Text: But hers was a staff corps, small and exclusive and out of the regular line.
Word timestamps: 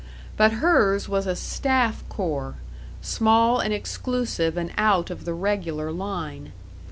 But 0.35 0.53
hers 0.53 1.07
was 1.07 1.27
a 1.27 1.35
staff 1.35 2.03
corps, 2.09 2.55
small 3.03 3.59
and 3.59 3.71
exclusive 3.71 4.57
and 4.57 4.71
out 4.75 5.11
of 5.11 5.25
the 5.25 5.33
regular 5.35 5.91
line. 5.91 6.53